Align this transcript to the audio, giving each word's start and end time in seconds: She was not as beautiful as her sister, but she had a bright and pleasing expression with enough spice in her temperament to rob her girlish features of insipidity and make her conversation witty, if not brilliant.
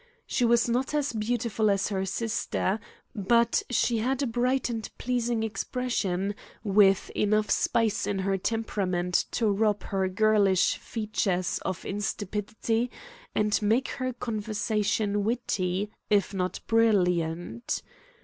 She 0.25 0.43
was 0.45 0.67
not 0.67 0.95
as 0.95 1.13
beautiful 1.13 1.69
as 1.69 1.89
her 1.89 2.07
sister, 2.07 2.79
but 3.13 3.61
she 3.69 3.99
had 3.99 4.23
a 4.23 4.25
bright 4.25 4.67
and 4.67 4.89
pleasing 4.97 5.43
expression 5.43 6.33
with 6.63 7.11
enough 7.11 7.51
spice 7.51 8.07
in 8.07 8.17
her 8.17 8.35
temperament 8.35 9.25
to 9.33 9.45
rob 9.45 9.83
her 9.83 10.07
girlish 10.09 10.75
features 10.77 11.59
of 11.63 11.85
insipidity 11.85 12.89
and 13.35 13.61
make 13.61 13.89
her 13.89 14.11
conversation 14.11 15.23
witty, 15.23 15.91
if 16.09 16.33
not 16.33 16.61
brilliant. 16.65 17.83